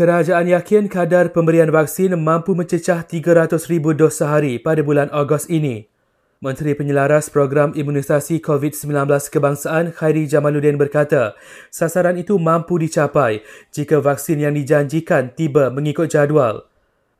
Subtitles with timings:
[0.00, 5.92] Kerajaan yakin kadar pemberian vaksin mampu mencecah 300,000 dos sehari pada bulan Ogos ini.
[6.40, 8.96] Menteri Penyelaras Program Imunisasi COVID-19
[9.28, 11.36] Kebangsaan Khairi Jamaluddin berkata,
[11.68, 13.44] sasaran itu mampu dicapai
[13.76, 16.64] jika vaksin yang dijanjikan tiba mengikut jadual.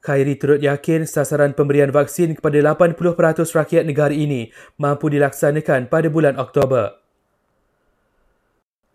[0.01, 2.97] Khairi turut yakin sasaran pemberian vaksin kepada 80%
[3.45, 7.00] rakyat negara ini mampu dilaksanakan pada bulan Oktober.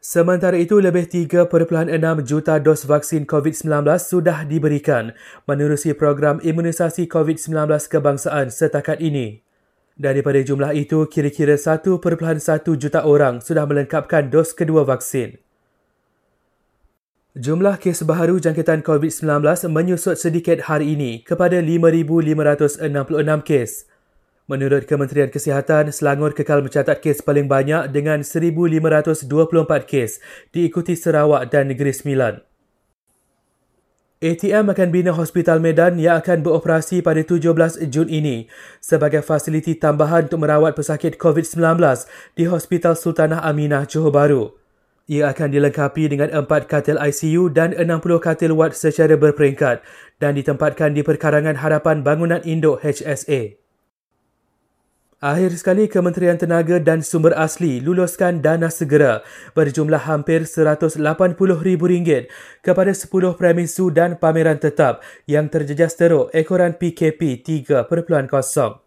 [0.05, 1.49] Sementara itu, lebih 3.6
[2.29, 5.17] juta dos vaksin COVID-19 sudah diberikan
[5.49, 9.41] menerusi program imunisasi COVID-19 kebangsaan setakat ini.
[9.97, 11.97] Daripada jumlah itu, kira-kira 1.1
[12.77, 15.41] juta orang sudah melengkapkan dos kedua vaksin.
[17.33, 19.25] Jumlah kes baharu jangkitan COVID-19
[19.73, 23.89] menyusut sedikit hari ini kepada 5,566 kes.
[24.45, 29.25] Menurut Kementerian Kesihatan, Selangor kekal mencatat kes paling banyak dengan 1,524
[29.89, 30.21] kes,
[30.53, 32.45] diikuti Sarawak dan Negeri Sembilan.
[34.21, 38.45] ATM akan bina Hospital Medan yang akan beroperasi pada 17 Jun ini
[38.77, 41.81] sebagai fasiliti tambahan untuk merawat pesakit COVID-19
[42.37, 44.61] di Hospital Sultanah Aminah Johor Bahru.
[45.09, 49.81] Ia akan dilengkapi dengan 4 katil ICU dan 60 katil wad secara berperingkat
[50.21, 53.64] dan ditempatkan di perkarangan harapan bangunan induk HSA.
[55.25, 59.25] Akhir sekali Kementerian Tenaga dan Sumber Asli luluskan dana segera
[59.57, 62.29] berjumlah hampir RM180,000
[62.61, 67.89] kepada 10 premisu dan pameran tetap yang terjejas teruk ekoran PKP 3.0.